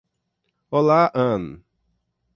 Olá 0.71 1.11
Ann. 1.13 1.63